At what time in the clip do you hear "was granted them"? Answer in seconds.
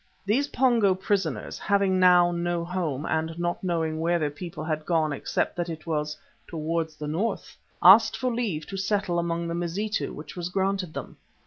10.35-11.17